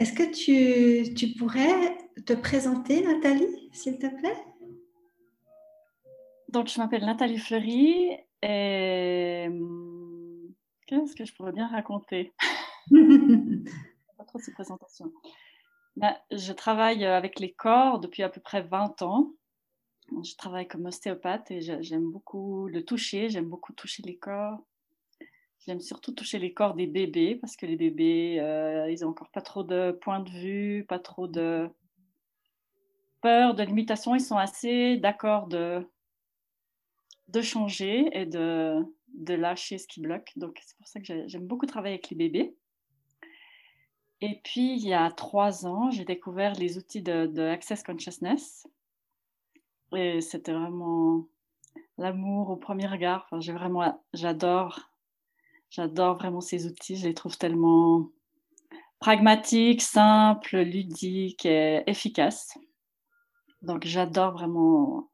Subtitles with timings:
[0.00, 4.46] Est-ce que tu, tu, pourrais te présenter, Nathalie, s'il te plaît?
[6.48, 9.46] Donc, je m'appelle Nathalie Fleury et
[10.86, 12.32] qu'est-ce que je pourrais bien raconter?
[12.90, 15.12] Pas trop ces présentations.
[15.96, 19.34] Ben, je travaille avec les corps depuis à peu près 20 ans.
[20.24, 24.60] Je travaille comme ostéopathe et j'aime beaucoup le toucher, j'aime beaucoup toucher les corps.
[25.66, 29.30] J'aime surtout toucher les corps des bébés parce que les bébés, euh, ils n'ont encore
[29.30, 31.68] pas trop de points de vue, pas trop de
[33.20, 34.14] peur, de limitation.
[34.14, 35.86] Ils sont assez d'accord de,
[37.28, 38.82] de changer et de,
[39.14, 40.32] de lâcher ce qui bloque.
[40.36, 42.56] Donc, c'est pour ça que j'aime beaucoup travailler avec les bébés.
[44.22, 48.66] Et puis, il y a trois ans, j'ai découvert les outils de, Access Consciousness.
[49.94, 51.26] Et c'était vraiment
[51.98, 53.28] l'amour au premier regard.
[53.40, 54.89] J'ai vraiment, j'adore
[55.70, 58.10] J'adore vraiment ces outils, je les trouve tellement
[58.98, 62.58] pragmatiques, simples, ludiques et efficaces.
[63.62, 65.10] Donc j'adore vraiment,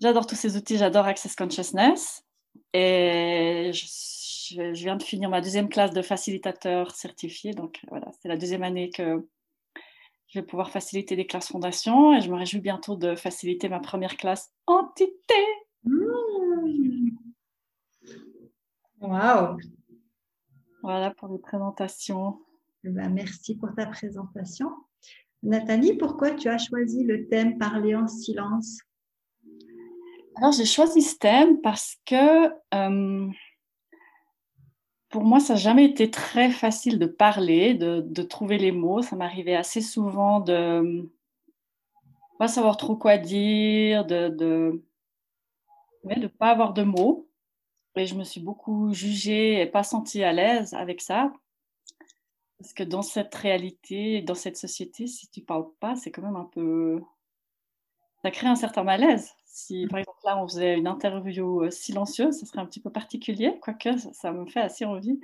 [0.00, 2.24] j'adore tous ces outils, j'adore Access Consciousness.
[2.72, 7.52] Et je, viens de finir ma deuxième classe de facilitateur certifié.
[7.52, 9.28] Donc voilà, c'est la deuxième année que
[10.28, 13.80] je vais pouvoir faciliter des classes fondation et je me réjouis bientôt de faciliter ma
[13.80, 15.34] première classe entité.
[19.04, 19.58] Waouh
[20.82, 22.38] Voilà pour les présentations.
[22.84, 24.70] Eh ben, merci pour ta présentation.
[25.42, 28.80] Nathalie, pourquoi tu as choisi le thème Parler en silence?
[30.36, 33.28] Alors, j'ai choisi ce thème parce que euh,
[35.10, 39.02] pour moi, ça n'a jamais été très facile de parler, de, trouver les mots.
[39.02, 41.02] Ça m'arrivait assez souvent de ne
[42.38, 44.28] pas savoir trop quoi dire, de
[46.06, 47.28] ne de, pas avoir de mots.
[47.96, 51.32] Et je me suis beaucoup jugée et pas sentie à l'aise avec ça.
[52.58, 56.36] Parce que dans cette réalité, dans cette société, si tu parles pas, c'est quand même
[56.36, 57.02] un peu.
[58.22, 59.32] Ça crée un certain malaise.
[59.44, 62.90] Si par exemple là on faisait une interview euh, silencieuse, ce serait un petit peu
[62.90, 65.20] particulier, quoique ça, me fait assez envie.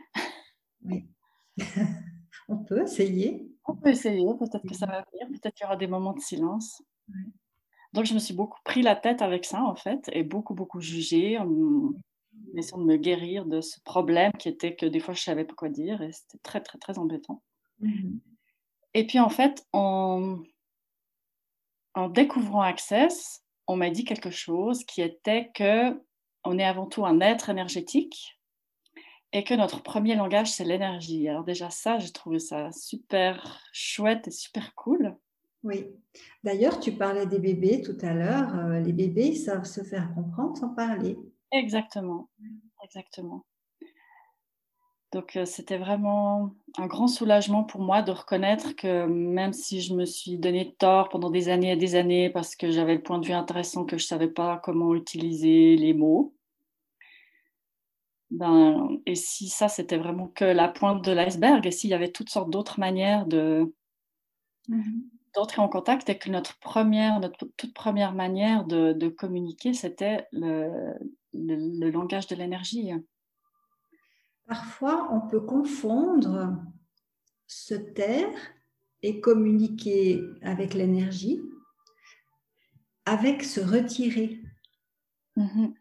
[0.84, 1.08] Oui.
[2.48, 3.50] on peut essayer.
[3.64, 6.20] On peut essayer, peut-être que ça va venir, peut-être qu'il y aura des moments de
[6.20, 6.82] silence.
[7.92, 10.80] Donc je me suis beaucoup pris la tête avec ça en fait, et beaucoup, beaucoup
[12.56, 15.54] essayant de me guérir de ce problème qui était que des fois je savais pas
[15.54, 17.42] quoi dire et c'était très très très embêtant.
[17.80, 18.18] Mmh
[18.94, 20.38] et puis en fait, en,
[21.94, 26.00] en découvrant Access, on m'a dit quelque chose qui était que
[26.44, 28.40] on est avant tout un être énergétique
[29.32, 31.28] et que notre premier langage c'est l'énergie.
[31.28, 35.16] Alors déjà ça, j'ai trouvé ça super chouette et super cool.
[35.62, 35.86] Oui.
[36.42, 38.54] D'ailleurs, tu parlais des bébés tout à l'heure.
[38.56, 41.18] Euh, les bébés savent se faire comprendre sans parler.
[41.52, 42.28] Exactement,
[42.82, 43.44] exactement.
[45.12, 49.94] Donc euh, c'était vraiment un grand soulagement pour moi de reconnaître que même si je
[49.94, 53.18] me suis donné tort pendant des années et des années parce que j'avais le point
[53.18, 56.32] de vue intéressant que je ne savais pas comment utiliser les mots,
[58.30, 62.12] ben, et si ça c'était vraiment que la pointe de l'iceberg, et s'il y avait
[62.12, 63.74] toutes sortes d'autres manières de,
[64.68, 65.00] mmh
[65.34, 70.26] d'entrer en contact et que notre première, notre toute première manière de, de communiquer, c'était
[70.32, 70.94] le,
[71.32, 72.90] le, langage de l'énergie.
[74.46, 76.56] Parfois, on peut confondre
[77.46, 78.36] se taire
[79.02, 81.40] et communiquer avec l'énergie
[83.10, 84.40] avec se retirer.
[85.36, 85.74] Mm-hmm.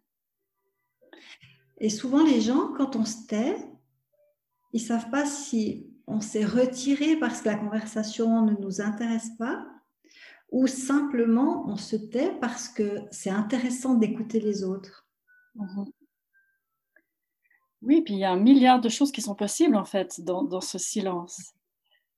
[1.79, 3.55] Et souvent, les gens, quand on se tait,
[4.73, 9.29] ils ne savent pas si on s'est retiré parce que la conversation ne nous intéresse
[9.37, 9.65] pas
[10.51, 15.07] ou simplement on se tait parce que c'est intéressant d'écouter les autres.
[15.59, 15.91] Mhm.
[17.81, 20.61] Oui, puis il y a un milliard de choses qui sont possibles en fait dans,
[20.61, 21.53] ce silence.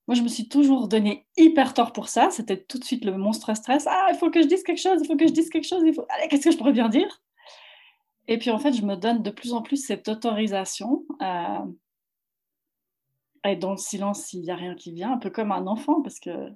[0.08, 2.30] Moi, je me suis toujours donné hyper tort pour ça.
[2.32, 3.86] C'était tout de suite le monstre stress.
[3.88, 5.84] Ah, il faut que je dise quelque chose, il faut que je dise quelque chose.
[5.86, 6.06] Il faut...
[6.10, 7.22] Allez, qu'est-ce que je pourrais bien dire?
[8.28, 11.66] Et puis en fait, je me donne de plus en plus cette autorisation à,
[13.44, 16.02] être dans le silence s'il n'y a rien qui vient, un peu comme un enfant,
[16.02, 16.52] parce que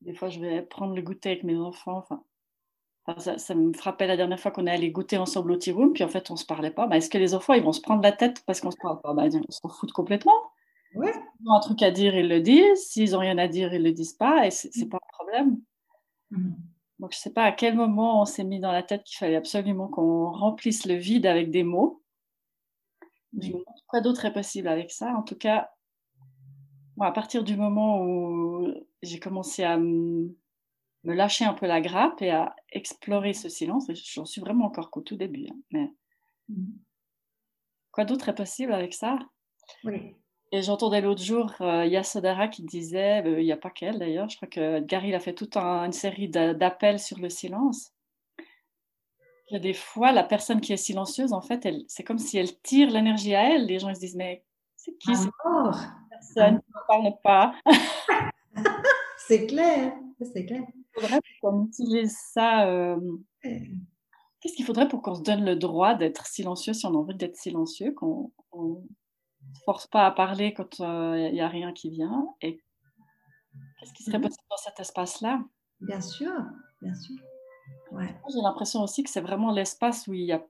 [0.00, 2.04] des fois, je vais prendre le goûter avec mes enfants.
[3.18, 6.04] Ça, me frappait la dernière fois qu'on est allé goûter ensemble au tea room, puis
[6.04, 6.86] en fait, on ne se parlait pas.
[6.86, 9.00] Bah, Est-ce que les enfants, ils vont se prendre la tête parce qu'on se parle
[9.00, 9.14] pas?
[9.14, 10.34] Bah, Ils s'en foutent complètement.
[10.94, 11.12] Ouais.
[11.12, 12.86] S'ils ont un truc à dire, ils le disent.
[12.86, 14.46] S'ils n'ont rien à dire, ils ne le disent pas.
[14.46, 14.88] Et ce n'est mm.
[14.88, 15.60] pas un problème.
[16.30, 16.52] Mm.
[16.98, 19.18] Donc, je ne sais pas à quel moment on s'est mis dans la tête qu'il
[19.18, 22.02] fallait absolument qu'on remplisse le vide avec des mots.
[23.86, 25.70] quoi d'autre est possible avec ça En tout cas,
[27.00, 28.66] à partir du moment où
[29.02, 30.34] j'ai commencé à me
[31.12, 33.86] lâcher un peu la grappe et à explorer ce silence.
[34.14, 35.46] J'en suis vraiment encore qu'au tout début.
[35.50, 35.92] Hein, mais...
[36.48, 36.72] Mmh.
[37.92, 39.18] Quoi d'autre est possible avec ça?
[39.84, 40.14] Oui.
[40.50, 44.28] Et j'entendais l'autre jour euh, Yasodara qui disait, euh, il n'y a pas qu'elle d'ailleurs,
[44.28, 47.92] je crois que Gary a fait toute une série d'appels sur le silence.
[49.50, 52.38] Il y a des fois, la personne qui est silencieuse, en fait, c'est comme si
[52.38, 53.66] elle tire l'énergie à elle.
[53.66, 54.44] Les gens ils se disent, mais
[54.76, 55.30] c'est qui cette
[56.10, 56.60] personne?
[56.60, 57.54] Qui ne parle pas
[59.26, 59.92] C'est clair,
[60.32, 60.62] c'est clair.
[60.94, 62.66] Faudrait qu'on utilise ça.
[62.68, 62.98] Euh,
[63.42, 67.14] qu'est-ce qu'il faudrait pour qu'on se donne le droit d'être silencieux si on a envie
[67.14, 71.90] d'être silencieux, qu'on ne force pas à parler quand il euh, n'y a rien qui
[71.90, 72.28] vient.
[72.40, 72.60] Et
[73.78, 74.24] qu'est-ce qui serait mhm.
[74.24, 75.42] possible dans cet espace-là?
[75.80, 76.32] Bien sûr,
[76.82, 77.16] bien sûr.
[77.90, 80.44] J'ai l'impression aussi que c'est vraiment l'espace où il y a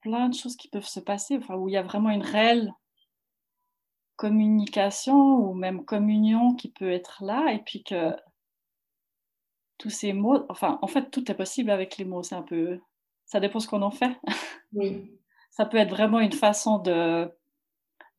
[0.00, 2.72] plein de choses qui peuvent se passer, enfin, où il y a vraiment une réelle
[4.16, 8.14] communication ou même communion qui peut être là, et puis que
[9.80, 12.78] tous ces mots, enfin, en fait, tout est possible avec les mots, c'est un peu,
[13.24, 14.16] ça dépend ce qu'on en fait.
[14.72, 15.10] Oui.
[15.50, 17.28] ça peut être vraiment une façon de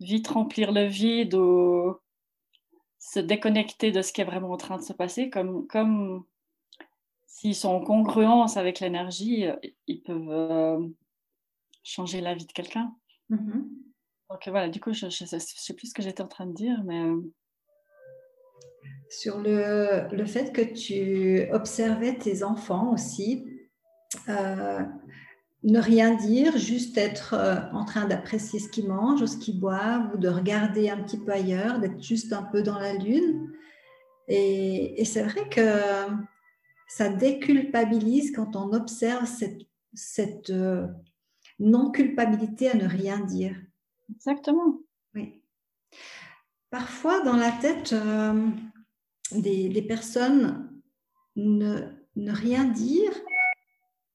[0.02, 1.96] vite remplir le vide ou
[3.00, 6.26] se déconnecter de ce qui est vraiment en train de se passer, comme, comme
[7.26, 9.46] s'ils sont en congruence avec l'énergie,
[9.88, 10.86] ils peuvent euh,
[11.84, 12.94] changer la vie de quelqu'un.
[13.30, 13.64] Mm-hmm.
[14.30, 16.84] Donc voilà, du coup, je ne sais, plus ce que j'étais en train de dire,
[16.84, 17.00] mais...
[17.00, 17.22] Euh,
[19.10, 23.46] Sur le, le, fait que tu observais tes enfants aussi,
[24.30, 24.80] euh,
[25.64, 29.60] ne rien dire, juste être euh, en train d'apprécier ce qu'ils mangent ou ce qu'ils
[29.60, 33.52] boivent, ou de regarder un petit peu ailleurs, d'être juste un peu dans la lune.
[34.28, 35.62] Et, c'est vrai que
[36.88, 39.62] ça déculpabilise quand on observe cette,
[39.94, 40.88] cette euh,
[41.60, 43.56] non-culpabilité à ne rien dire.
[44.10, 44.80] Exactement.
[45.16, 45.42] Oui.
[46.70, 48.48] Parfois, dans la tête euh,
[49.34, 50.70] des, des, personnes,
[51.36, 51.82] ne,
[52.16, 53.12] ne rien dire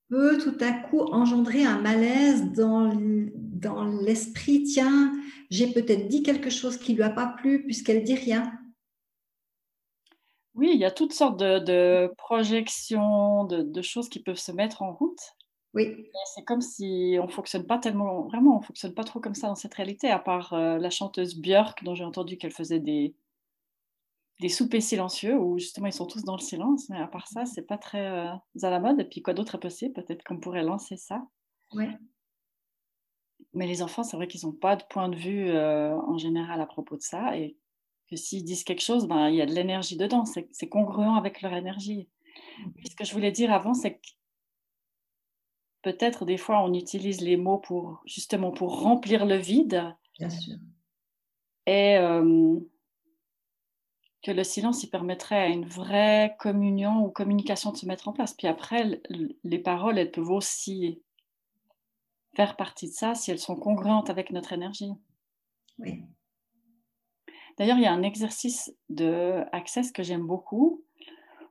[0.08, 4.62] peut tout à coup engendrer un malaise dans, dans l'esprit.
[4.62, 5.12] Tiens,
[5.50, 8.52] j'ai peut-être dit quelque chose qui lui a pas plu puisqu'elle dit rien.
[10.54, 14.92] Oui, il y a toutes sortes de, projections, de, choses qui peuvent se mettre en
[14.94, 15.20] route.
[15.74, 16.08] Oui.
[16.34, 19.54] C'est comme si on fonctionne pas tellement, vraiment, on fonctionne pas trop comme ça dans
[19.54, 23.14] cette réalité, à part euh, la chanteuse Björk, dont j'ai entendu qu'elle faisait des,
[24.40, 27.46] des soupers silencieux où justement ils sont tous dans le silence, mais à part ça,
[27.46, 29.00] c'est pas très euh, à la mode.
[29.00, 29.94] Et puis quoi d'autre est possible?
[29.94, 31.22] Peut-être qu'on pourrait lancer ça.
[31.72, 31.88] Ouais.
[33.54, 36.60] Mais les enfants, c'est vrai qu'ils n'ont pas de point de vue euh, en général
[36.60, 37.56] à propos de ça et
[38.10, 41.42] que s'ils disent quelque chose, ben, il y a de l'énergie dedans, c'est congruent avec
[41.42, 42.08] leur énergie.
[42.84, 44.06] ce que je voulais dire avant, c'est que
[45.82, 49.94] peut-être des fois on utilise les mots pour justement pour remplir le vide.
[50.18, 50.56] Bien sûr.
[51.66, 52.58] Et euh,
[54.26, 58.12] que le silence il permettrait à une vraie communion ou communication de se mettre en
[58.12, 58.34] place.
[58.34, 59.00] Puis après,
[59.44, 61.00] les paroles, elles peuvent aussi
[62.34, 64.90] faire partie de ça si elles sont congruentes avec notre énergie.
[65.78, 66.02] Oui.
[67.56, 70.82] D'ailleurs, il y a un exercice de Access que j'aime beaucoup,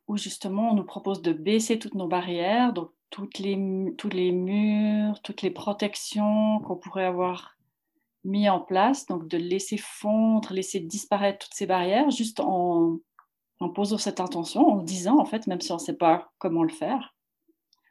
[0.10, 3.57] où justement on nous propose de baisser toutes nos barrières, donc toutes les,
[3.98, 7.54] tous les murs, toutes les protections qu'on pourrait avoir
[8.25, 12.98] mis en place, donc de laisser fondre, laisser disparaître toutes ces barrières, juste en,
[13.60, 16.63] en posant cette intention, en disant, en fait, même si on ne sait pas comment
[16.63, 17.16] le faire,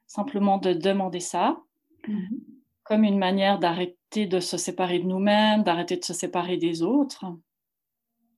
[0.07, 1.63] simplement de demander ça,
[2.09, 2.41] mm-hmm.
[2.83, 7.25] comme une manière d'arrêter de se séparer de nous-mêmes, d'arrêter de se séparer des autres,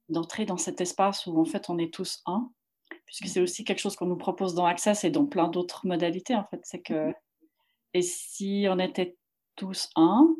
[0.09, 2.51] d'entrer dans cet espace où, en fait, on est tous un,
[3.07, 6.35] puisque c'est aussi quelque chose qu'on nous propose dans Access et dans plein d'autres modalités,
[6.35, 7.15] en fait, c'est que, mm-hmm.
[7.95, 9.17] et si on était
[9.57, 10.37] tous un,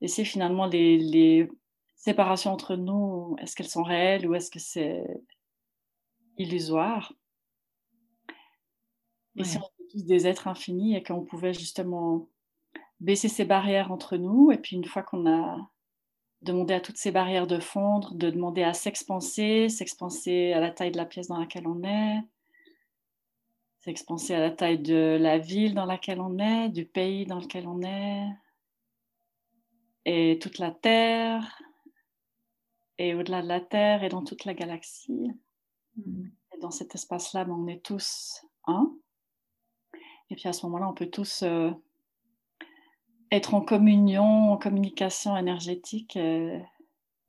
[0.00, 1.48] et c'est finalement les,
[1.96, 5.02] séparations entre nous, est-ce qu'elles sont réelles ou est-ce que c'est
[6.36, 7.12] illusoire?
[9.34, 12.28] Et si on est tous des êtres infinis et qu'on pouvait justement
[13.00, 15.56] baisser ces barrières entre nous, et puis une fois qu'on a
[16.42, 20.92] demandé à toutes ces barrières de fondre, de demander à s'expanser, s'expanser à la taille
[20.92, 22.20] de la pièce dans laquelle on est,
[23.80, 27.66] s'expanser à la taille de la ville dans laquelle on est, du pays dans lequel
[27.66, 28.24] on est,
[30.04, 31.60] et toute la Terre,
[32.98, 35.30] et au-delà de la Terre et dans toute la galaxie.
[35.96, 36.26] Mm.
[36.54, 38.92] Et dans cet espace-là, ben, on est tous un.
[40.30, 41.70] Et puis à ce moment-là, on peut tous euh,
[43.30, 46.58] être en communion, en communication énergétique, euh,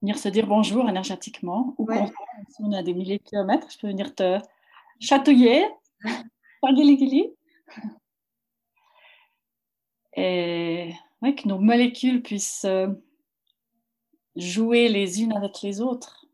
[0.02, 1.76] venir se dire bonjour énergétiquement.
[1.78, 2.10] Ou quand
[2.60, 4.40] on a des milliers de kilomètres, je peux venir te
[5.00, 5.66] chatouiller,
[10.16, 12.88] Et que nos molécules puissent euh,
[14.36, 16.26] jouer les unes avec les autres.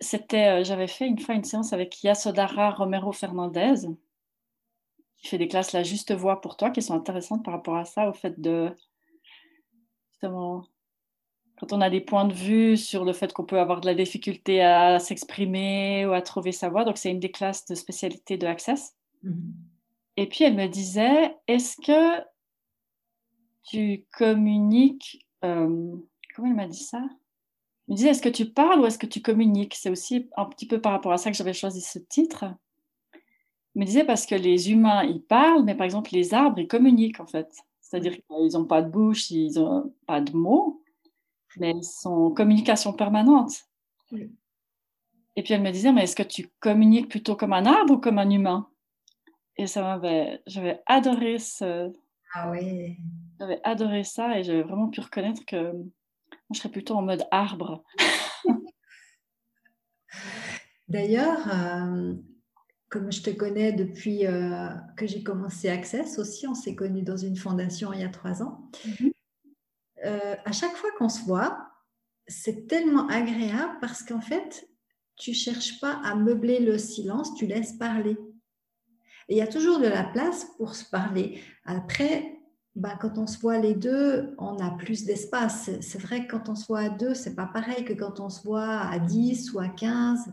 [0.00, 3.74] C'était, euh, j'avais fait une fois une séance avec Yasodara Romero Fernandez,
[5.16, 7.84] qui fait des classes la juste voix pour toi, qui sont intéressantes par rapport à
[7.84, 8.70] ça, au fait de
[10.12, 10.64] justement
[11.56, 13.94] quand on a des points de vue sur le fait qu'on peut avoir de la
[13.94, 16.84] difficulté à s'exprimer ou à trouver sa voix.
[16.84, 18.96] Donc, c'est une des classes de spécialité de Access.
[19.22, 19.54] Mhm.
[20.16, 22.24] Et puis, elle me disait, est-ce que
[23.64, 25.26] tu communiques...
[25.44, 25.96] Euh,
[26.34, 26.98] comment elle m'a dit ça?
[26.98, 29.74] Elle me disait, est-ce que tu parles ou est-ce que tu communiques?
[29.74, 32.44] C'est aussi un petit peu par rapport à ça que j'avais choisi ce titre.
[33.12, 36.68] Elle me disait parce que les humains, ils parlent, mais par exemple, les arbres, ils
[36.68, 37.52] communiquent en fait.
[37.80, 40.82] C'est-à-dire qu'ils n'ont pas de bouche, ils n'ont pas de mots,
[41.58, 43.52] mais ils sont en communication permanente.
[45.36, 47.98] Et puis elle me disait, mais est-ce que tu communiques plutôt comme un arbre ou
[47.98, 48.68] comme un humain?
[49.56, 51.92] Et ça m'avait, j'avais adoré ce.
[52.34, 52.98] Ah oui.
[53.38, 57.24] J'avais adoré ça et j'avais vraiment pu reconnaître que moi, je serais plutôt en mode
[57.30, 57.84] arbre.
[60.88, 62.14] D'ailleurs, euh,
[62.88, 67.16] comme je te connais depuis euh, que j'ai commencé Access aussi, on s'est connus dans
[67.16, 68.68] une fondation il y a trois ans.
[68.84, 69.12] Mhm.
[70.04, 71.70] Euh, à chaque fois qu'on se voit,
[72.26, 74.68] c'est tellement agréable parce qu'en fait,
[75.16, 78.18] tu cherches pas à meubler le silence, tu laisses parler.
[79.28, 81.40] Il y a toujours de la place pour se parler.
[81.64, 82.38] Après,
[82.76, 85.70] bah, quand on se voit les deux, on a plus d'espace.
[85.80, 88.28] C'est vrai que quand on se voit à deux, c'est pas pareil que quand on
[88.28, 90.32] se voit à 10 ou à 15.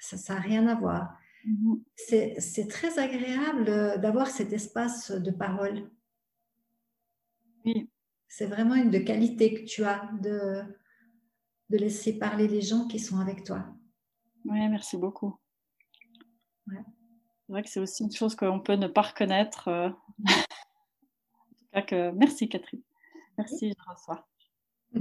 [0.00, 1.16] Ça n'a rien à voir.
[1.44, 1.82] Mhm.
[1.96, 5.90] C'est très agréable d'avoir cet espace de parole.
[7.64, 7.88] Oui.
[8.26, 10.62] C'est vraiment une de qualité que tu as de,
[11.68, 13.66] de laisser parler les gens qui sont avec toi.
[14.44, 15.38] Oui, merci beaucoup.
[17.52, 19.68] C'est vrai que c'est aussi une chose qu'on peut ne pas reconnaître.
[19.68, 19.90] Euh.
[20.26, 22.10] en tout cas que...
[22.12, 22.80] Merci Catherine.
[23.36, 24.26] Merci, je reçois.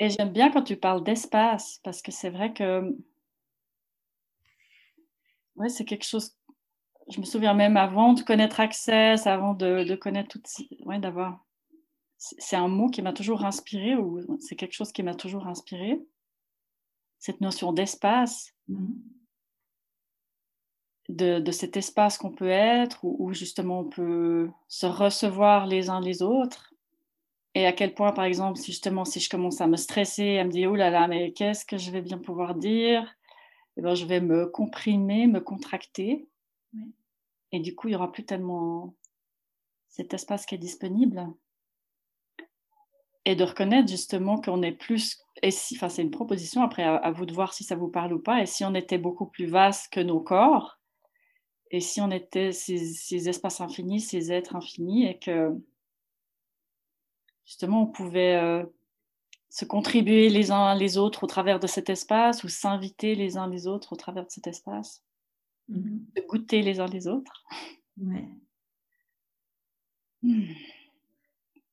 [0.00, 2.94] Et j'aime bien quand tu parles d'espace, parce que c'est vrai que
[5.56, 6.36] ouais, c'est quelque chose
[7.08, 10.42] je me souviens même avant de connaître Access, avant de, connaître tout,
[10.84, 11.42] ouais, d'avoir.
[12.18, 15.98] C'est un mot qui m'a toujours inspiré, ou c'est quelque chose qui m'a toujours inspiré.
[17.18, 18.92] Cette notion d'espace, mm-hmm.
[21.08, 26.22] De, cet espace qu'on peut être, où, justement on peut se recevoir les uns les
[26.22, 26.74] autres.
[27.54, 30.44] Et à quel point, par exemple, si justement, si je commence à me stresser, à
[30.44, 33.14] me dire, oh là là, mais qu'est-ce que je vais bien pouvoir dire?
[33.76, 36.26] Eh ben, Je vais me comprimer, me contracter
[37.54, 38.96] et du coup, il n'y aura plus tellement
[39.88, 41.24] cet espace qui est disponible.
[43.24, 47.12] Et de reconnaître justement qu'on est plus, et si, enfin c'est une proposition, après à,
[47.12, 49.46] vous de voir si ça vous parle ou pas, et si on était beaucoup plus
[49.46, 50.80] vaste que nos corps,
[51.74, 55.50] et si on était ces, espaces infinis, ces êtres infinis, et que
[57.44, 58.64] justement on pouvait euh,
[59.50, 63.48] se contribuer les uns les autres au travers de cet espace, ou s'inviter les uns
[63.48, 65.02] les autres au travers de cet espace.
[65.66, 67.44] De goûter les uns les autres.
[67.96, 68.28] Ouais.
[70.22, 70.44] Mmh.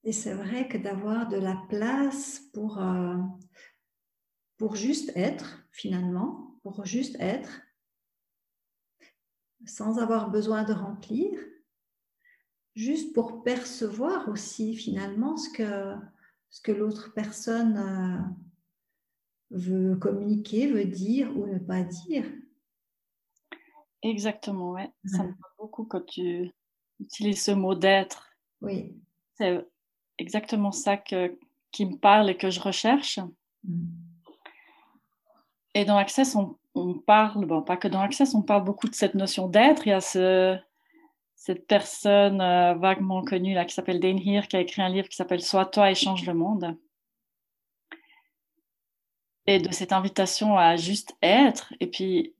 [0.03, 3.17] Et c'est vrai que d'avoir de la place pour, euh,
[4.57, 7.61] pour juste être, finalement, pour juste être,
[9.65, 11.39] sans avoir besoin de remplir,
[12.75, 15.95] juste pour percevoir aussi finalement ce que,
[16.49, 22.25] ce que l'autre personne euh, veut communiquer, veut dire ou ne pas dire.
[24.03, 24.91] Exactement, ouais.
[25.05, 26.51] Ça me parle beaucoup quand tu
[26.99, 28.31] utilises ce mot d'être.
[28.61, 28.95] Oui.
[29.35, 29.65] C'est
[30.17, 31.37] exactement ça que,
[31.71, 33.19] qui me parle et que je recherche.
[33.63, 33.85] Mmh.
[35.73, 39.15] Et dans Access, on, parle, bon, pas que dans Access, on parle beaucoup de cette
[39.15, 39.87] notion d'être.
[39.87, 40.57] Il y a ce,
[41.35, 45.07] cette personne euh, vaguement connue là, qui s'appelle Dane Heer, qui a écrit un livre
[45.07, 46.77] qui s'appelle Sois toi et change le monde.
[49.47, 51.73] Et de cette invitation à juste être.
[51.79, 52.35] Et puis,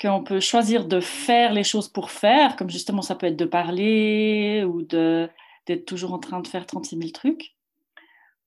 [0.00, 3.44] qu'on peut choisir de faire les choses pour faire, comme justement ça peut être de
[3.44, 7.56] parler ou d'être toujours en train de faire 36 000 trucs,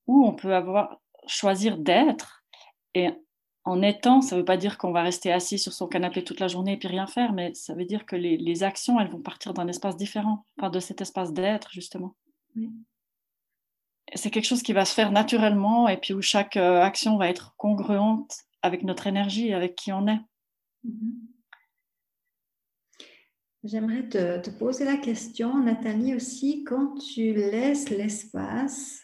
[0.07, 2.43] ou on peut avoir choisir d'être.
[2.93, 3.09] Et
[3.67, 6.39] en étant, ça ne veut pas dire qu'on va rester assis sur son canapé toute
[6.39, 9.19] la journée et puis rien faire, mais ça veut dire que les, actions, elles vont
[9.19, 12.15] partir d'un espace différent, enfin de cet espace d'être, justement.
[14.15, 17.27] C'est quelque chose qui va se faire naturellement et puis où chaque euh, action va
[17.27, 20.21] être congruente avec notre énergie, avec qui on est.
[20.85, 21.27] Mm-hmm.
[23.65, 29.01] J'aimerais te, poser la question, Nathalie, aussi, quand tu laisses l'espace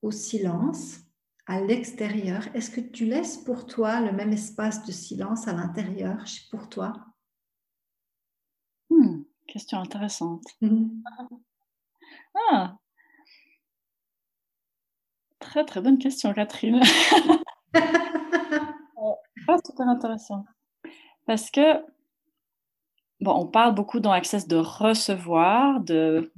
[0.00, 1.03] au silence
[1.46, 6.24] à l'extérieur, est-ce que tu laisses pour toi le même espace de silence à l'intérieur
[6.50, 6.92] pour toi?
[8.90, 10.44] Hmm, Question intéressante.
[10.60, 11.02] Mhm.
[12.50, 12.76] Ah.
[15.38, 16.80] Très très bonne question, Catherine.
[17.74, 20.46] ah, super intéressant.
[21.26, 21.84] Parce que
[23.26, 26.32] on parle beaucoup dans Access de recevoir, de,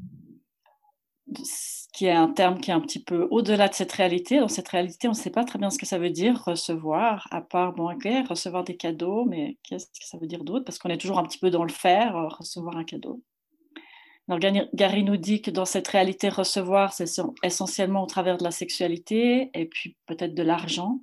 [1.97, 4.39] qui est un terme qui est un petit peu au-delà de cette réalité.
[4.39, 7.27] Dans cette réalité, on ne sait pas très bien ce que ça veut dire recevoir,
[7.31, 10.67] à part, bon, ok, recevoir des cadeaux, mais qu'est-ce que ça veut dire d'autre?
[10.67, 13.23] Parce qu'on est toujours un petit peu dans le faire, euh, recevoir un cadeau.
[14.29, 14.41] Alors,
[14.75, 17.07] Gary nous dit que dans cette réalité, recevoir, c'est
[17.43, 21.01] essentiellement au travers de la sexualité et puis peut-être de l'argent.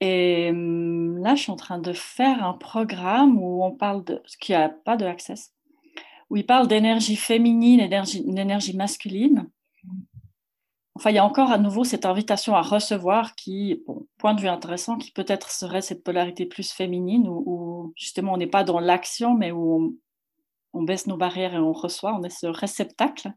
[0.00, 4.22] Et hum, là, je suis en train de faire un programme où on parle de
[4.26, 5.53] ce qui n'a pas de access,
[6.30, 9.48] où il parle d'énergie féminine d'énergie masculine.
[10.96, 13.82] Enfin, il y a encore à nouveau cette invitation à recevoir qui,
[14.18, 18.46] point de vue intéressant, qui peut-être serait cette polarité plus féminine où, justement on n'est
[18.46, 19.98] pas dans l'action, mais où
[20.72, 23.32] on, baisse nos barrières et on reçoit, on est ce réceptacle.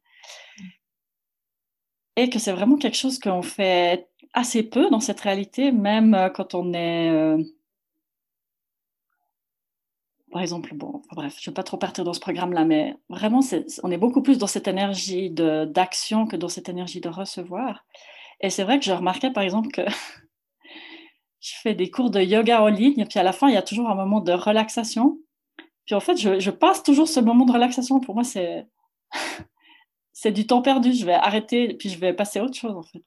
[2.16, 6.30] Et que c'est vraiment quelque chose qu'on fait assez peu dans cette réalité, même euh,
[6.30, 7.38] quand on est euh,
[10.32, 13.40] par exemple, bon, bref, je ne vais pas trop partir dans ce programme-là, mais vraiment,
[13.84, 17.86] on est beaucoup plus dans cette énergie d'action que dans cette énergie de recevoir.
[18.42, 19.82] Et c'est vrai que je remarquais, par exemple, que
[21.40, 23.58] je fais des cours de yoga en ligne, et puis à la fin, il y
[23.58, 25.18] a toujours un moment de relaxation.
[25.86, 28.02] Puis en fait, je, passe toujours ce moment de relaxation.
[28.02, 28.68] Pour moi, c'est
[30.12, 30.92] c'est du temps perdu.
[30.92, 33.02] Je vais arrêter, puis je vais passer à autre chose, en fait.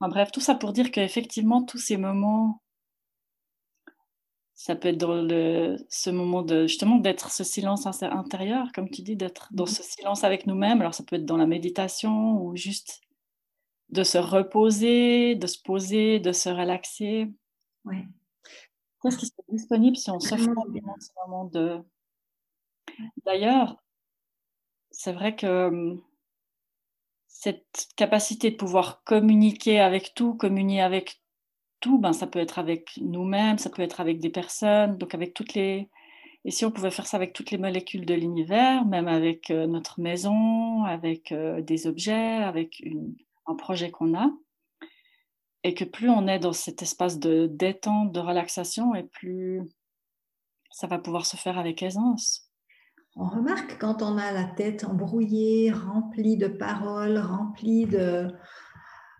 [0.00, 2.60] bref, tout ça pour dire qu'effectivement, tous ces moments
[4.58, 9.02] ça peut être dans le, ce moment de justement d'être ce silence intérieur, comme tu
[9.02, 10.80] dis, d'être dans mmh ce silence avec nous-mêmes.
[10.80, 13.00] Alors ça peut être dans la méditation ou juste
[13.90, 17.28] de se reposer, de se poser, de se relaxer.
[17.84, 17.98] Oui.
[19.00, 21.78] Qu'est-ce qui est disponible si on s'offre ce moment de.
[23.24, 23.76] D'ailleurs,
[24.90, 25.96] c'est vrai que
[27.28, 31.22] cette capacité de pouvoir communiquer avec tout, communier avec
[31.80, 35.34] tout, ben, ça peut être avec nous-mêmes, ça peut être avec des personnes, donc avec
[35.34, 35.88] toutes les...
[36.44, 39.66] Et si on pouvait faire ça avec toutes les molécules de l'univers, même avec euh,
[39.66, 42.82] notre maison, avec euh, des objets, avec
[43.46, 44.30] un projet qu'on a,
[45.64, 49.62] et que plus on est dans cet espace de détente, de relaxation, et plus
[50.70, 52.48] ça va pouvoir se faire avec aisance.
[53.16, 58.28] On remarque quand on a la tête embrouillée, remplie de paroles, remplie de,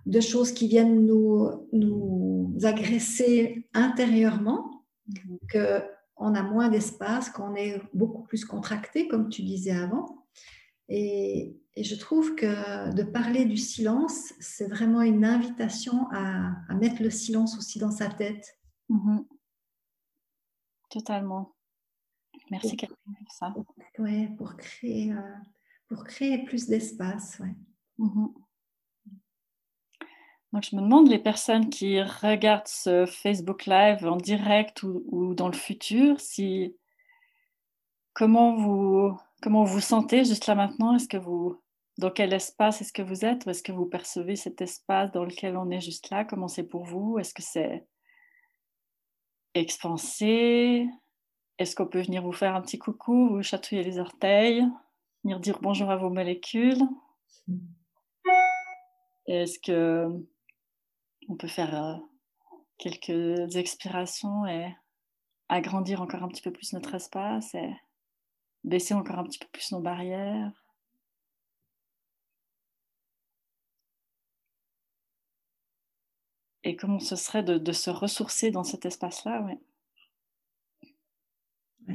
[0.06, 5.38] de choses qui viennent nous, nous agresser intérieurement, mhm.
[5.52, 10.26] qu'on a moins d'espace, qu'on est beaucoup plus contracté, comme tu disais avant.
[10.88, 17.10] Et, je trouve que de parler du silence, c'est vraiment une invitation à, mettre le
[17.10, 18.58] silence aussi dans sa tête.
[18.88, 19.24] Mhm.
[20.90, 21.54] Totalement.
[22.50, 23.54] Merci Catherine pour ça.
[23.98, 25.34] Oui, pour créer, euh,
[25.86, 27.38] pour créer plus d'espace.
[27.38, 27.54] Ouais.
[27.98, 28.34] Mhm.
[30.52, 35.48] Donc, je me demande les personnes qui regardent ce Facebook Live en direct ou, dans
[35.48, 36.74] le futur, si
[38.14, 40.96] comment vous comment vous sentez juste là maintenant?
[40.96, 41.60] Est-ce que vous
[41.98, 43.44] dans quel espace est-ce que vous êtes?
[43.44, 46.24] Ou est-ce que vous percevez cet espace dans lequel on est juste là?
[46.24, 47.18] Comment c'est pour vous?
[47.18, 47.86] Est-ce que c'est
[49.54, 50.86] expansé?
[51.58, 54.64] Est-ce qu'on peut venir vous faire un petit coucou, vous chatouiller les orteils,
[55.24, 56.82] venir dire bonjour à vos molécules?
[57.48, 57.58] Mmh.
[59.26, 60.08] Est-ce que
[61.28, 61.96] on peut faire euh,
[62.78, 64.74] quelques expirations et
[65.48, 67.72] agrandir encore un petit peu plus notre espace et
[68.64, 70.52] baisser encore un petit peu plus nos barrières.
[76.64, 79.58] Et comment ce serait de, se ressourcer dans cet espace-là, ouais.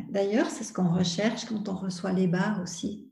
[0.09, 3.11] D'ailleurs, c'est ce qu'on recherche quand on reçoit les barres aussi.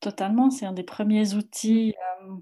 [0.00, 2.36] Totalement, c'est un des premiers outils euh,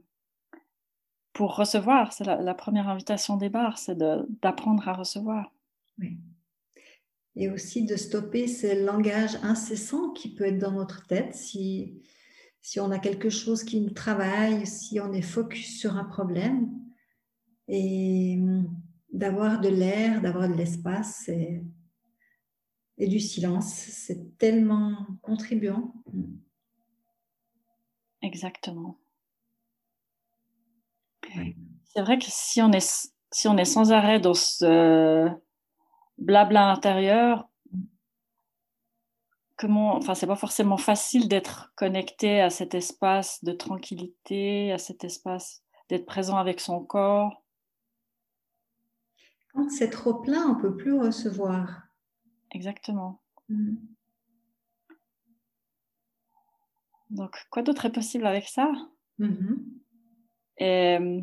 [1.32, 2.12] pour recevoir.
[2.12, 5.52] C'est la, première invitation des bars, c'est d'apprendre à recevoir.
[5.98, 6.18] Oui.
[7.36, 12.02] Et aussi de stopper ce langage incessant qui peut être dans notre tête si,
[12.60, 16.70] si on a quelque chose qui nous travaille, si on est focus sur un problème.
[17.68, 18.38] Et
[19.12, 21.62] d'avoir de l'air, d'avoir de l'espace et,
[22.98, 25.94] et du silence, c'est tellement contribuant.
[28.20, 28.98] Exactement.
[31.84, 35.28] C'est vrai que si on est, si on est sans arrêt dans ce
[36.18, 37.48] blabla intérieur,
[39.56, 45.04] comment, enfin, c'est pas forcément facile d'être connecté à cet espace de tranquillité, à cet
[45.04, 47.44] espace d'être présent avec son corps.
[49.52, 51.82] Quand c'est trop plein, on peut plus recevoir.
[52.50, 53.20] Exactement.
[53.48, 53.76] Mm.
[57.10, 58.72] Donc, quoi d'autre est possible avec ça?
[59.20, 59.81] Mm-hmm.
[60.62, 61.20] Et euh,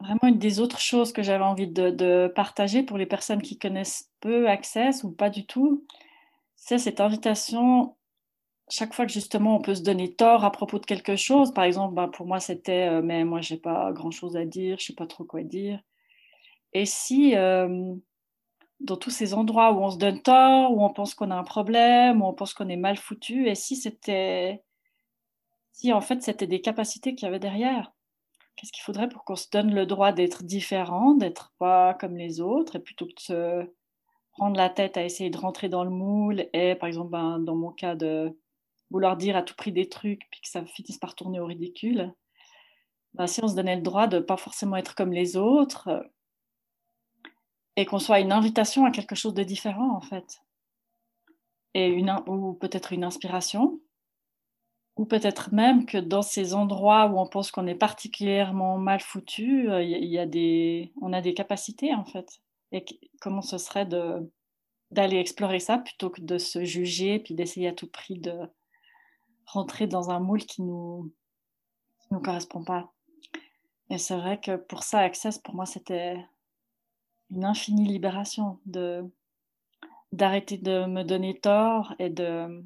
[0.00, 4.10] vraiment une des autres choses que j'avais envie de, partager pour les personnes qui connaissent
[4.18, 5.86] peu Access ou pas du tout,
[6.56, 7.94] c'est cette invitation
[8.68, 11.64] chaque fois que justement on peut se donner tort à propos de quelque chose, par
[11.64, 14.86] exemple, ben, pour moi c'était euh, mais moi j'ai pas grand chose à dire, je
[14.86, 15.78] sais pas trop quoi dire.
[16.72, 17.94] Et si euh,
[18.80, 21.44] dans tous ces endroits où on se donne tort, où on pense qu'on a un
[21.44, 24.62] problème, où on pense qu'on est mal foutu, et si c'était
[25.72, 27.92] si en fait c'était des capacités qu'il y avait derrière.
[28.56, 32.40] Qu'est-ce qu'il faudrait pour qu'on se donne le droit d'être différent, d'être pas comme les
[32.40, 33.72] autres, et plutôt que de se
[34.32, 37.56] prendre la tête à essayer de rentrer dans le moule, et par exemple, ben, dans
[37.56, 38.38] mon cas, de
[38.90, 42.14] vouloir dire à tout prix des trucs, puis que ça finisse par tourner au ridicule,
[43.14, 46.10] ben, si on se donnait le droit de pas forcément être comme les autres,
[47.76, 50.42] et qu'on soit une invitation à quelque chose de différent, en fait,
[51.74, 53.80] et une, ou peut-être une inspiration,
[54.96, 59.70] ou peut-être même que dans ces endroits où on pense qu'on est particulièrement mal foutu,
[59.70, 62.40] euh, il y a des, on a des capacités en fait.
[62.72, 62.84] Et
[63.20, 64.30] comment ce serait de,
[64.90, 68.32] d'aller explorer ça plutôt que de se juger puis d'essayer à tout prix de
[69.46, 71.12] rentrer dans un moule qui nous,
[72.10, 72.92] nous correspond pas.
[73.90, 76.24] Et c'est vrai que pour ça, Access, pour moi, c'était
[77.30, 79.04] une infinie libération de
[80.12, 82.62] d'arrêter de me donner tort et de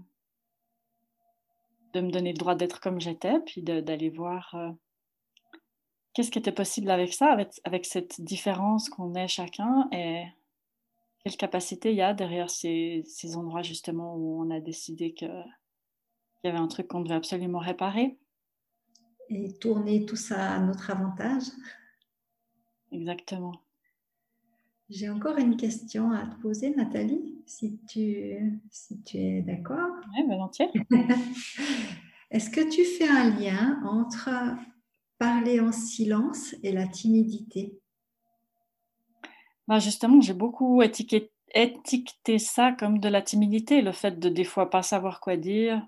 [1.97, 4.71] de me donner le droit d'être comme j'étais, puis d'aller voir euh,
[6.13, 10.25] qu'est-ce qui était possible avec ça, avec, avec cette différence qu'on est chacun et
[11.25, 15.45] quelle capacité il y a derrière ces, ces endroits justement où on a décidé qu'il
[16.45, 18.19] y avait un truc qu'on devait absolument réparer.
[19.31, 21.45] Et tourner tout ça à notre avantage.
[22.93, 23.66] Exactement.
[24.89, 29.91] J'ai encore une question à te poser, Nathalie, si tu, si tu es d'accord.
[30.17, 30.71] Oui, volontiers.
[32.31, 34.31] Est-ce que tu fais un lien entre
[35.19, 37.81] parler en silence et la timidité?
[39.67, 44.45] Bah Justement, j'ai beaucoup étiqueté, étiqueté ça comme de la timidité, le fait de des
[44.45, 45.85] fois pas savoir quoi dire.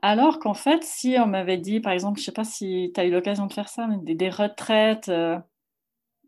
[0.00, 3.00] Alors qu'en fait, si on m'avait dit, par exemple, je ne sais pas si tu
[3.00, 5.10] as eu l'occasion de faire ça, des, des retraites.
[5.10, 5.38] Euh,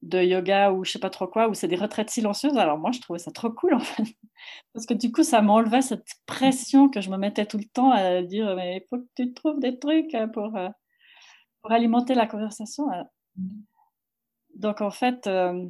[0.05, 2.57] de yoga ou je sais pas trop quoi, où c'est des retraites silencieuses.
[2.59, 4.03] Alors moi, je trouvais ça trop cool en fait.
[4.75, 7.91] Parce que du coup, ça m'enlevait cette pression que je me mettais tout le temps
[7.91, 10.69] à dire mais il faut que tu trouves des trucs euh, pour, euh,
[11.63, 12.85] pour alimenter la conversation.
[14.55, 15.67] Donc en fait, euh,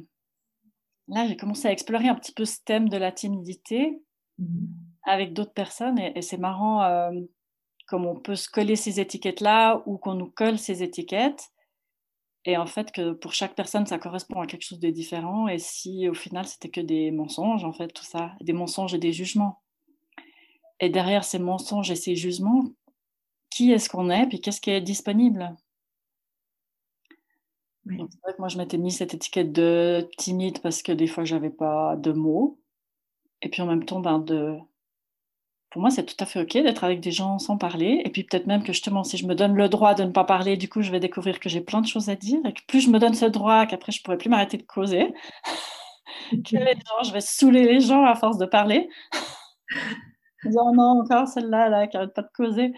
[1.07, 4.01] là, j'ai commencé à explorer un petit peu ce thème de la timidité
[4.37, 4.45] mmh.
[5.03, 7.09] avec d'autres personnes et, et c'est marrant
[7.87, 11.51] comme on peut se coller ces étiquettes-là ou qu'on nous colle ces étiquettes
[12.45, 15.47] et en fait, que pour chaque personne, ça correspond à quelque chose de différent.
[15.47, 18.99] Et si au final, c'était que des mensonges, en fait, tout ça, des mensonges et
[18.99, 19.61] des jugements.
[20.79, 22.65] Et derrière ces mensonges et ces jugements,
[23.49, 25.55] qui est-ce qu'on est, puis qu'est-ce qui est disponible?
[27.87, 27.97] Oui.
[27.97, 31.49] vrai que moi, je m'étais mis cette étiquette de timide parce que des fois, j'avais
[31.51, 32.59] pas de mots.
[33.41, 34.57] Et puis en même temps, ben, de
[35.75, 38.01] pour moi, c'est tout à fait OK d'être avec des gens sans parler.
[38.05, 40.23] Et puis peut-être même que justement, si je me donne le droit de ne pas
[40.23, 42.39] parler, du coup, je vais découvrir que j'ai plein de choses à dire.
[42.45, 44.63] Et que plus je me donne ce droit, qu'après, je ne pourrai plus m'arrêter de
[44.63, 45.13] causer.
[46.31, 48.87] que les gens, je vais saouler les gens à force de parler.
[50.45, 52.71] Disant non, encore celle-là là, qui n'arrête pas de causer.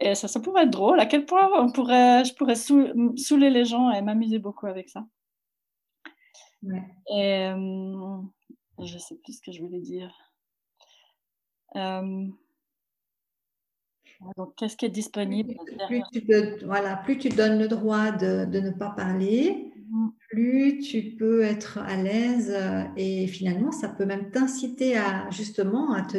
[0.00, 0.98] Et ça, ça pourrait être drôle.
[0.98, 5.04] À quel point on pourrait, je pourrais saouler les gens et m'amuser beaucoup avec ça.
[7.10, 8.22] Et, euh,
[8.82, 10.12] je sais plus ce que je voulais dire.
[11.76, 12.26] Euh,
[14.36, 15.54] donc, qu'est-ce qui est disponible
[15.86, 16.24] plus, tu
[16.64, 20.08] voilà, plus tu donnes le droit de, de ne pas parler, mmh.
[20.30, 25.92] plus tu peux être à l'aise euh, et finalement, ça peut même t'inciter à justement
[25.92, 26.18] à te,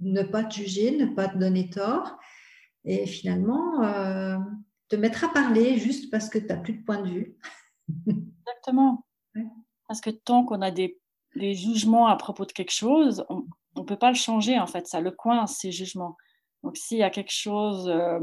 [0.00, 2.18] ne pas te juger, ne pas te donner tort
[2.84, 4.36] et finalement euh,
[4.88, 7.36] te mettre à parler juste parce que tu n'as plus de point de vue.
[8.06, 9.06] Exactement.
[9.88, 11.01] Parce que tant qu'on a des
[11.34, 13.44] les jugements à propos de quelque chose, on
[13.76, 16.16] ne peut pas le changer en fait, ça le coince ces jugements.
[16.62, 18.20] Donc s'il y a quelque chose, euh,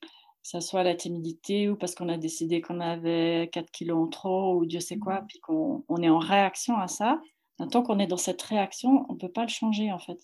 [0.00, 0.08] que
[0.48, 4.56] ce soit la timidité ou parce qu'on a décidé qu'on avait 4 kilos en trop
[4.56, 5.26] ou Dieu sait quoi, mmh.
[5.26, 7.20] puis qu'on on est en réaction à ça,
[7.58, 10.18] ben, tant qu'on est dans cette réaction, on ne peut pas le changer en fait.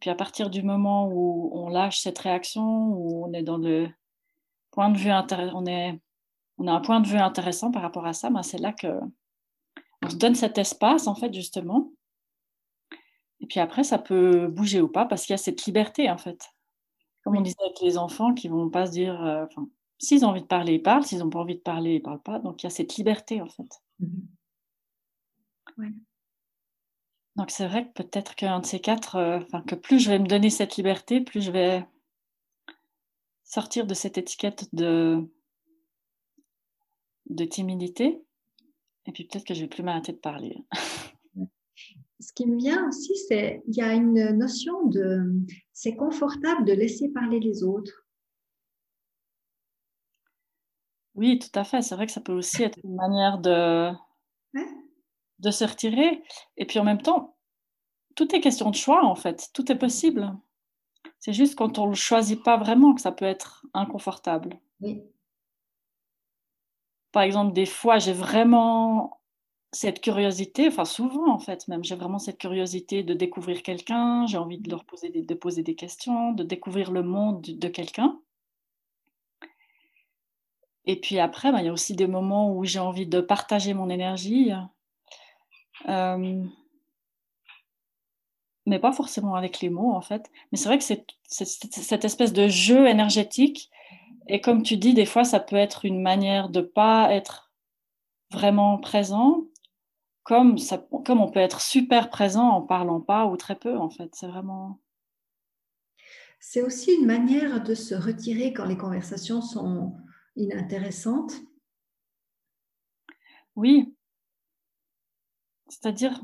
[0.00, 3.88] puis à partir du moment où on lâche cette réaction, où on est dans le
[4.70, 6.00] point de vue intéressant, on, est,
[6.58, 8.88] on a un point de vue intéressant par rapport à ça, ben c'est là que
[10.02, 11.92] on se donne cet espace, en fait, justement.
[13.40, 16.18] Et puis après, ça peut bouger ou pas parce qu'il y a cette liberté, en
[16.18, 16.48] fait.
[17.24, 19.46] Comme on disait avec les enfants qui vont pas se dire, euh,
[19.98, 22.04] s'ils ont envie de parler, ils parlent, s'ils n'ont pas envie de parler, ils ne
[22.04, 22.38] parlent pas.
[22.38, 23.80] Donc il y a cette liberté, en fait.
[27.36, 30.26] Donc c'est vrai que peut-être qu'un de ces quatre, euh, que plus je vais me
[30.26, 31.86] donner cette liberté, plus je vais
[33.44, 35.30] sortir de cette étiquette de,
[37.30, 38.22] de timidité
[39.06, 40.64] et puis peut-être que je vais plus m'arrêter de parler.
[42.20, 45.32] ce qui me vient aussi, c'est il y a une notion de
[45.72, 48.06] c'est confortable de laisser parler les autres.
[51.14, 51.82] Oui, tout à fait.
[51.82, 53.90] C'est vrai que ça peut aussi être une manière de,
[55.40, 56.22] de se retirer.
[56.56, 57.36] Et puis en même temps,
[58.14, 59.50] tout est question de choix, en fait.
[59.52, 60.32] Tout est possible.
[61.18, 64.58] C'est juste quand on ne le choisit pas vraiment que ça peut être inconfortable.
[64.80, 65.02] Oui.
[67.12, 69.20] Par exemple, des fois, j'ai vraiment
[69.72, 74.36] cette curiosité, enfin souvent en fait même, j'ai vraiment cette curiosité de découvrir quelqu'un, j'ai
[74.36, 78.20] envie de leur poser des, de poser des questions, de découvrir le monde de, quelqu'un.
[80.84, 83.72] Et puis après, ben, il y a aussi des moments où j'ai envie de partager
[83.72, 84.52] mon énergie,
[85.88, 86.44] euh,
[88.66, 90.30] mais pas forcément avec les mots en fait.
[90.50, 93.70] Mais c'est vrai que c'est cette espèce de jeu énergétique,
[94.28, 97.52] et comme tu dis, des fois ça peut être une manière de pas être
[98.30, 99.44] vraiment présent,
[100.22, 103.90] comme, ça, comme on peut être super présent en parlant pas ou très peu, en
[103.90, 104.14] fait.
[104.14, 104.80] C'est vraiment.
[106.40, 109.96] C'est aussi une manière de se retirer quand les conversations sont
[110.36, 111.34] inintéressantes.
[113.54, 113.94] Oui.
[115.68, 116.20] C'est-à-dire,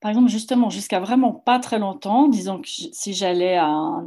[0.00, 4.02] par exemple, justement, jusqu'à vraiment pas très longtemps, disons que si j'allais à,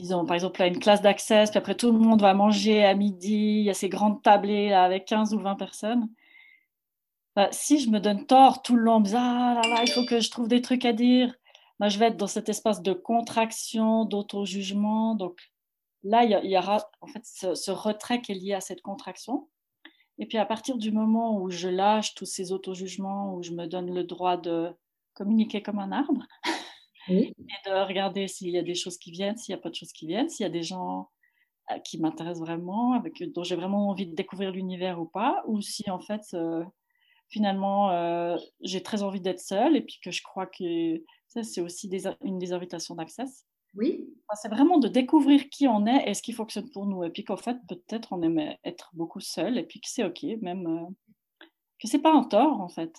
[0.00, 2.94] disons, par exemple, à une classe d'accès, puis après tout le monde va manger à
[2.94, 6.08] midi, il y a ces grandes tablées avec 15 ou 20 personnes.
[7.36, 10.20] Bah, si je me donne tort tout le long, ah là là, il faut que
[10.20, 11.34] je trouve des trucs à dire,
[11.88, 15.14] je vais être dans cet espace de contraction, d'auto-jugement.
[15.14, 15.40] Donc
[16.02, 19.48] là, il y, aura en fait ce, retrait qui est lié à cette contraction.
[20.18, 23.66] Et puis à partir du moment où je lâche tous ces auto-jugements, où je me
[23.66, 24.70] donne le droit de
[25.14, 26.26] communiquer comme un arbre,
[27.10, 27.34] et
[27.66, 29.92] de regarder s'il y a des choses qui viennent, s'il n'y a pas de choses
[29.92, 31.08] qui viennent, s'il y a des gens
[31.70, 35.60] euh, qui m'intéressent vraiment, avec, dont j'ai vraiment envie de découvrir l'univers ou pas, ou
[35.60, 36.64] si en fait euh,
[37.30, 41.60] finalement, euh, j'ai très envie d'être seule et puis que je crois que ça, c'est
[41.60, 41.90] aussi
[42.22, 43.46] une des invitations d'Access.
[43.76, 44.04] Oui.
[44.34, 47.04] c'est vraiment de découvrir qui on est et ce qui fonctionne pour nous.
[47.04, 50.24] Et puis qu'en fait, peut-être on aime être beaucoup seul et puis que c'est OK,
[50.42, 51.46] même euh,
[51.80, 52.92] que c'est pas un tort en fait.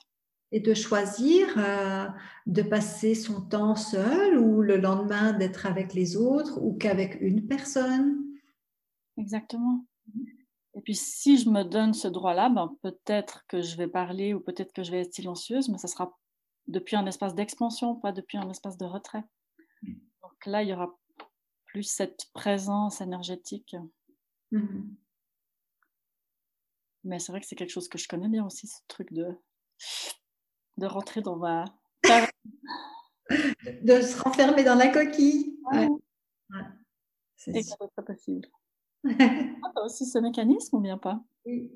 [0.52, 2.08] Et de choisir euh,
[2.46, 7.48] de passer son temps seul ou le lendemain d'être avec les autres ou qu'avec une
[7.48, 8.18] personne.
[9.18, 9.86] Exactement.
[10.74, 14.40] Et puis, si je me donne ce droit-là, ben, peut-être que je vais parler ou
[14.40, 16.18] peut-être que je vais être silencieuse, mais ça sera
[16.68, 19.24] depuis un espace d'expansion, pas depuis un espace de retrait.
[19.84, 20.98] Donc là, il y aura
[21.66, 23.76] plus cette présence énergétique.
[24.52, 24.96] Mmh
[27.04, 29.26] mais c'est vrai que c'est quelque chose que je connais bien aussi, ce truc de,
[30.82, 31.65] de rentrer dans ma...
[33.30, 35.60] de se renfermer dans la coquille.
[35.72, 35.88] Ouais.
[37.38, 37.54] C'est
[37.96, 38.48] pas possible.
[39.63, 41.24] Ah, t'as aussi ce mécanisme ou bien pas?
[41.46, 41.72] Oui.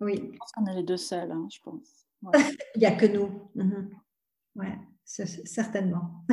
[0.00, 0.30] Oui.
[0.32, 2.08] Je pense qu'on est les deux seuls, hein, je pense.
[2.74, 3.52] Il n'y a que nous.
[4.56, 6.24] Ouais, certainement.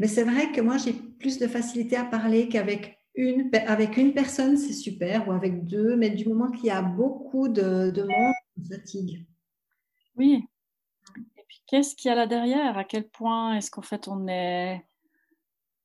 [0.00, 4.12] Mais c'est vrai que moi, j'ai plus de facilité à parler qu'avec une, avec une
[4.12, 8.02] personne, c'est super, ou avec deux, mais du moment qu'il y a beaucoup de, de
[8.02, 9.24] monde, ça fatigue.
[10.16, 10.44] Oui.
[11.36, 12.76] Et puis, qu'est-ce qu'il y a là derrière?
[12.78, 14.84] À quel point est-ce qu'en fait, on est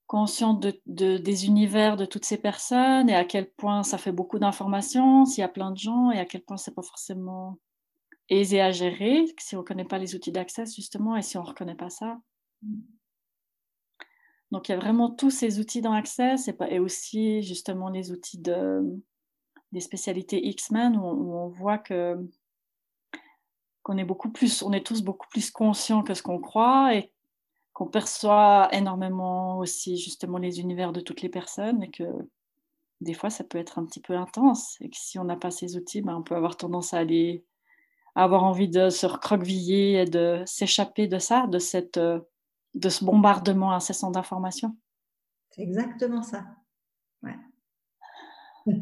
[0.05, 3.09] consciente de, des univers de toutes ces personnes?
[3.09, 6.19] Et à quel point ça fait beaucoup d'informations, s'il y a plein de gens et
[6.19, 7.57] à quel point c'est pas forcément
[8.29, 11.43] aisé à gérer si on ne connaît pas les outils d'accès justement et si on
[11.43, 12.19] ne reconnaît pas ça.
[14.51, 18.11] Donc il y a vraiment tous ces outils dans Access et, et aussi justement les
[18.11, 18.81] outils de,
[19.71, 22.17] des spécialités X-Men où, où, on voit que
[23.87, 27.13] qu'on est beaucoup plus, on est tous beaucoup plus conscients que ce qu'on croit et
[27.71, 32.03] qu'on perçoit énormément aussi justement les univers de toutes les personnes et que
[32.99, 35.51] des fois ça peut être un petit peu intense et que si on n'a pas
[35.51, 37.45] ces outils, ben, on peut avoir tendance à aller
[38.15, 43.05] à avoir envie de se recroqueviller et de s'échapper de ça, de, cette, de ce
[43.05, 44.75] bombardement incessant d'informations.
[45.51, 46.43] C'est exactement ça.
[47.23, 47.37] Ouais.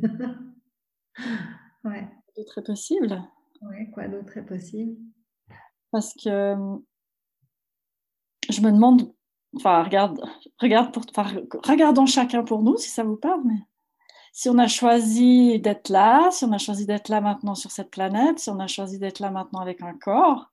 [1.83, 2.07] ouais.
[2.35, 3.21] D'autres est possible.
[3.69, 4.95] Ouais, quoi d'autre est possible?
[5.91, 6.55] Parce que
[8.49, 9.13] je me demande,
[9.55, 10.21] enfin, regarde,
[10.59, 11.03] regarde pour,
[11.63, 13.59] regardons chacun pour nous si ça vous parle, mais
[14.33, 17.89] si on a choisi d'être là, si on a choisi d'être là maintenant sur cette
[17.89, 20.51] planète, si on a choisi d'être là maintenant avec un corps,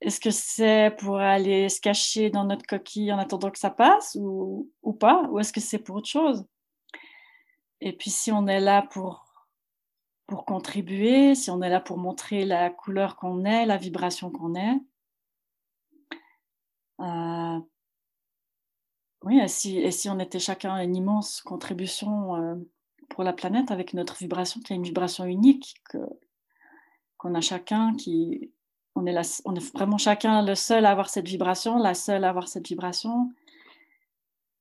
[0.00, 4.16] est-ce que c'est pour aller se cacher dans notre coquille en attendant que ça passe
[4.18, 4.66] ou
[4.98, 5.28] pas?
[5.30, 6.46] Ou est-ce que c'est pour autre chose?
[7.82, 9.29] Et puis si on est là pour,
[10.30, 14.54] pour contribuer, si on est là pour montrer la couleur qu'on est, la vibration qu'on
[14.54, 14.80] est,
[17.00, 17.58] euh,
[19.24, 22.54] oui, et si, on était chacun une immense contribution euh,
[23.08, 25.82] pour la planète avec notre vibration, qui est une vibration unique,
[27.18, 28.52] qu'on a chacun qui,
[28.94, 32.28] on est, on est vraiment chacun le seul à avoir cette vibration, la seule à
[32.28, 33.32] avoir cette vibration.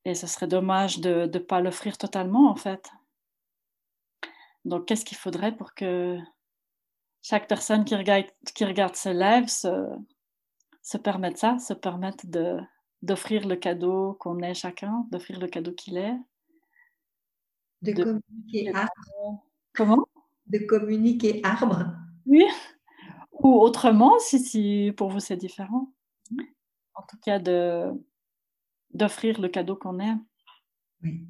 [0.04, 2.92] Et ce serait dommage de ne pas l'offrir totalement, en fait.
[4.70, 6.18] Donc, qu'est-ce qu'il faudrait pour que
[7.24, 9.88] chaque personne qui regarde, qui regarde ce live se,
[10.84, 12.28] se permette ça, se permette
[13.02, 16.16] d'offrir le cadeau qu'on est chacun, d'offrir le cadeau qu'il est?
[17.82, 19.44] De, communiquer arbre.
[19.74, 20.06] Comment?
[20.46, 21.92] De communiquer arbre.
[22.28, 22.46] Oui.
[23.32, 25.92] Ou autrement, si, si pour vous c'est différent.
[26.94, 27.92] En tout cas, de
[28.94, 30.16] d'offrir le cadeau qu'on est.
[31.02, 31.28] Oui.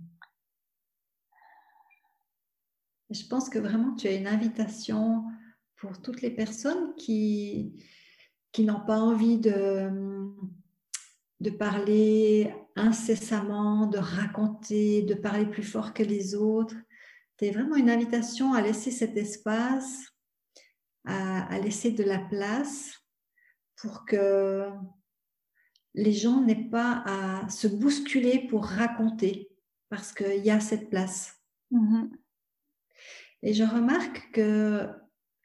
[3.10, 5.24] Je pense que vraiment tu as une invitation
[5.78, 7.84] pour toutes les personnes qui,
[8.52, 9.90] qui n'ont pas envie de,
[11.40, 16.76] de parler incessamment, de raconter, de parler plus fort que les autres.
[17.40, 20.06] C'est vraiment une invitation à laisser cet espace,
[21.06, 22.94] à, laisser de la place
[23.78, 24.68] pour que
[25.94, 29.50] les gens n'aient pas à se bousculer pour raconter,
[29.90, 31.34] parce qu'il y a cette place.
[31.72, 32.10] Mm-hmm.
[33.44, 34.88] Et je remarque que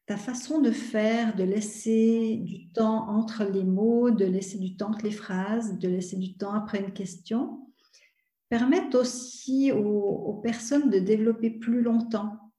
[0.07, 4.89] ta façon de faire, de laisser du temps entre les mots, de laisser du temps
[4.89, 7.67] entre les phrases, de laisser du temps après une question,
[8.51, 12.53] permettent aussi aux, personnes de développer plus longtemps.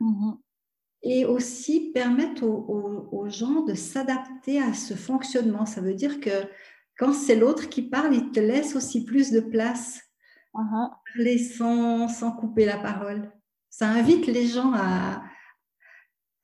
[0.00, 0.38] Mm-hmm.
[1.02, 5.66] Et aussi permettent aux, gens de s'adapter à ce fonctionnement.
[5.66, 6.30] Ça veut dire que
[6.96, 10.00] quand c'est l'autre qui parle, il te laisse aussi plus de place.
[10.54, 10.90] Uh-huh.
[11.12, 13.32] Parler sans, sans couper la parole.
[13.76, 15.24] Ça invite les gens à,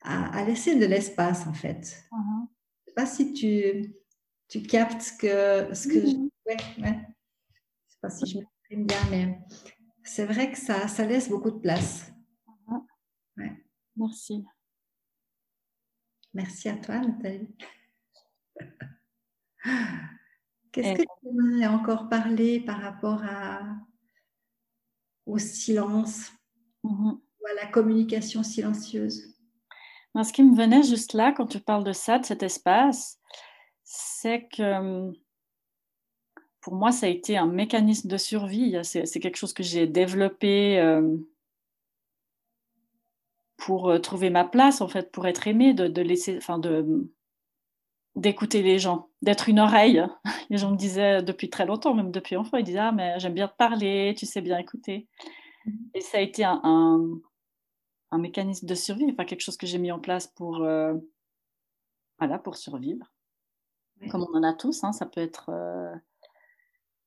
[0.01, 2.03] à, laisser de l'espace, en fait.
[2.11, 2.45] Uh-huh.
[2.49, 3.95] Je ne sais pas si tu,
[4.49, 6.07] tu captes ce que, ce que je...
[6.07, 6.29] Mm-hmm.
[6.45, 7.07] Ouais, ouais.
[7.87, 9.39] Je sais pas si je m'exprime bien, mais
[10.03, 12.11] c'est vrai que ça, ça laisse beaucoup de place.
[12.67, 12.83] Uh-huh.
[13.37, 13.63] Ouais.
[13.95, 14.43] Merci.
[16.33, 17.55] Merci à toi, Nathalie.
[20.73, 23.77] Qu'est-ce que tu aimerais encore parler par rapport à,
[25.25, 26.33] au silence?
[26.83, 29.31] Ou à la communication silencieuse
[30.23, 33.19] ce qui me venait juste là, quand tu parles de ça, de cet espace,
[33.83, 35.11] c'est que
[36.59, 38.77] pour moi, ça a été un mécanisme de survie.
[38.83, 41.17] C'est quelque chose que j'ai développé euh,
[43.57, 47.09] pour euh, trouver ma place, en fait, pour être aimé, de, laisser, enfin, de
[48.17, 50.05] d'écouter les gens, d'être une oreille.
[50.49, 53.33] Les gens me disaient depuis très longtemps, même depuis enfant, ils disaient ah mais j'aime
[53.33, 55.07] bien te parler, tu sais bien écouter.
[55.93, 57.21] Et ça a été un
[58.11, 60.93] un mécanisme de survie, enfin quelque chose que j'ai mis en place pour, euh,
[62.19, 63.05] voilà, pour survivre.
[64.09, 65.93] Comme on en a tous, hein, ça peut être euh,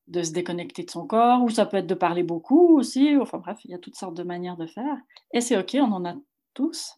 [0.07, 3.17] de se déconnecter de son corps, ou ça peut être de parler beaucoup aussi.
[3.21, 4.97] Enfin bref, il y a toutes sortes de manières de faire.
[5.33, 6.15] Et c'est OK, on en a
[6.55, 6.95] tous.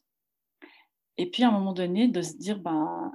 [1.16, 3.10] Et puis à un moment donné, de se dire, ben,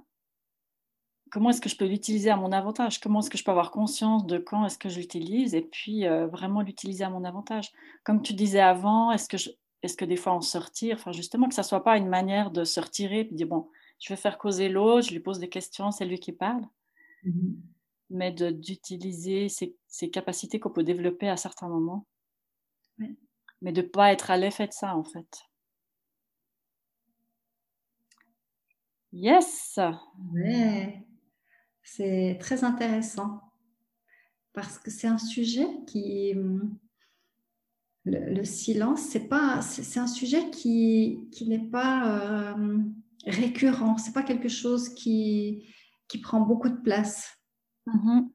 [1.31, 2.99] comment est-ce que je peux l'utiliser à mon avantage?
[2.99, 6.05] Comment est-ce que je peux avoir conscience de quand est-ce que je l'utilise et puis
[6.05, 7.71] euh, vraiment l'utiliser à mon avantage?
[8.03, 9.49] Comme tu disais avant, est-ce que je,
[9.81, 12.63] est-ce que des fois on sortir, enfin justement que ça soit pas une manière de
[12.63, 15.91] se retirer puis dire bon, je vais faire causer l'autre, je lui pose des questions,
[15.91, 16.67] c'est lui qui parle,
[17.23, 17.53] mmh
[18.13, 22.05] mais d'utiliser ces, capacités qu'on peut développer à certains moments,
[23.61, 25.43] mais de pas être à l'effet de ça en fait.
[29.13, 29.79] Yes.
[30.33, 31.05] Ouais.
[31.93, 33.41] C'est très intéressant
[34.53, 36.33] parce que c'est un sujet qui
[38.05, 42.79] le, silence, c'est pas, c'est un sujet qui, qui n'est pas euh,
[43.25, 43.97] récurrent.
[43.97, 45.67] C'est pas quelque chose qui,
[46.07, 47.37] qui prend beaucoup de place.
[47.87, 48.29] Mm-hmm.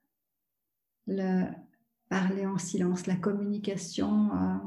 [1.06, 1.44] Le
[2.10, 4.58] parler en silence, la communication euh,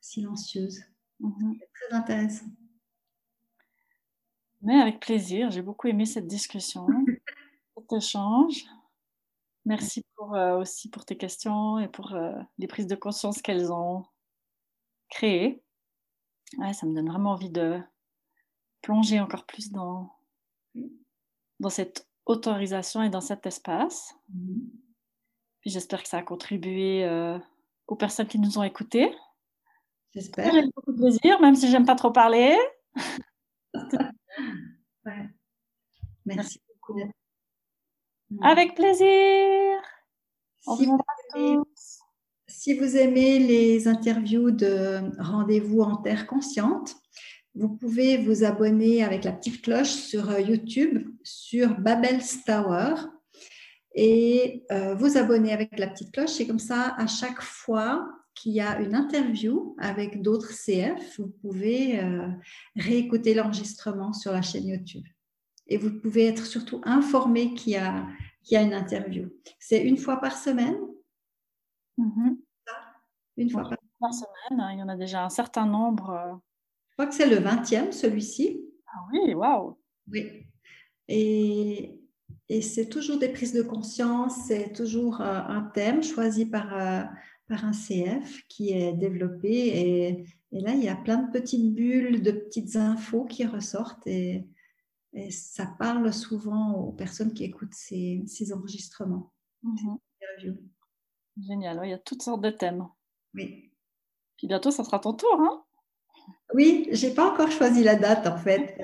[0.00, 0.80] silencieuse.
[1.20, 1.58] Mm-hmm.
[1.60, 2.46] C'est très intéressant.
[4.62, 6.86] Mais avec plaisir, j'ai beaucoup aimé cette discussion,
[7.76, 8.64] cet échange.
[9.64, 13.72] Merci pour, euh, aussi pour tes questions et pour euh, les prises de conscience qu'elles
[13.72, 14.04] ont
[15.08, 15.62] créées.
[16.58, 17.80] Ouais, ça me donne vraiment envie de
[18.82, 20.10] plonger encore plus dans,
[21.60, 24.14] dans cette autorisation et dans cet espace.
[24.30, 24.60] Mmh.
[25.60, 27.38] Puis j'espère que ça a contribué euh,
[27.86, 29.14] aux personnes qui nous ont écoutés.
[30.12, 30.52] J'espère.
[30.52, 32.58] J'ai beaucoup de plaisir, même si j'aime pas trop parler.
[33.74, 35.30] ouais.
[36.26, 37.00] Merci beaucoup.
[38.32, 38.44] Mm.
[38.44, 39.78] Avec plaisir.
[42.46, 46.94] Si vous, aimez, les interviews de Rendez-vous en Terre Consciente,
[47.54, 52.94] vous pouvez vous abonner avec la petite cloche sur euh, YouTube, sur Babel's Tower,
[53.94, 56.40] et euh, vous abonner avec la petite cloche.
[56.40, 61.18] Et comme ça, à chaque fois qu'il y a une interview avec d'autres CF.
[61.18, 62.28] Vous pouvez euh,
[62.76, 65.04] réécouter l'enregistrement sur la chaîne YouTube.
[65.72, 68.06] Et vous pouvez être surtout informé qu'il y a,
[68.42, 69.30] qu'il y a une interview.
[69.58, 70.76] C'est une fois par semaine.
[71.96, 72.36] Mm-hmm.
[73.38, 74.12] Une fois par...
[74.12, 74.60] semaine.
[74.60, 74.72] Hein.
[74.74, 76.10] Il y en a déjà un certain nombre.
[76.10, 76.34] Euh.
[76.90, 78.60] Je crois que c'est le 20e, celui-ci.
[78.86, 79.78] Ah oui, waouh.
[80.10, 80.44] Oui.
[81.08, 81.98] Et,
[82.50, 87.02] et c'est toujours des prises de conscience, c'est toujours euh, un thème choisi par, euh,
[87.48, 89.48] par un CF qui est développé.
[89.48, 94.06] Et, et, là, il y a plein de petites bulles, de petites infos qui ressortent.
[94.06, 94.44] Et,
[95.14, 99.32] et ça parle souvent aux personnes qui écoutent ces, ces enregistrements.
[99.62, 99.98] Mhm.
[101.40, 102.86] Génial, il y a toutes sortes de thèmes.
[103.34, 103.70] Oui.
[104.36, 105.64] Puis bientôt, ça sera ton tour, hein
[106.54, 108.78] Oui, j'ai pas encore choisi la date en fait.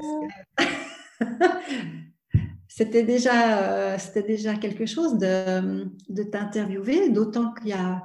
[2.69, 8.03] c'était déjà, euh, c'était déjà quelque chose de, de t'interviewer, d'autant qu'il y a,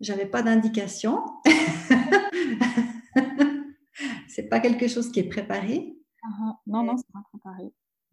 [0.00, 1.22] j'avais pas d'indication.
[4.28, 5.96] c'est pas quelque chose qui est préparé.
[6.24, 6.54] Uh-huh.
[6.66, 7.72] Non, non, c'est pas préparé.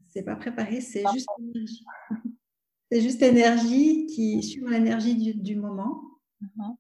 [0.10, 1.86] C'est pas préparé, c'est juste énergie.
[2.90, 6.04] C'est juste énergie qui suit l'énergie du, du, moment.
[6.42, 6.78] Uh-huh.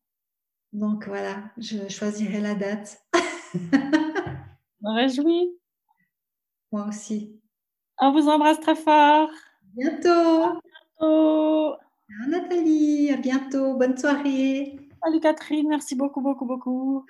[0.72, 3.06] Donc voilà, je choisirai la date.
[4.82, 5.52] me réjouis.
[6.72, 7.40] Moi aussi.
[8.00, 9.30] On vous embrasse très fort.
[9.76, 10.10] bientôt.
[10.10, 10.62] À
[11.00, 11.76] bientôt.
[12.28, 13.76] Nathalie, à bientôt.
[13.76, 14.78] Bonne soirée.
[15.04, 17.06] Salut Catherine, merci beaucoup, beaucoup, beaucoup.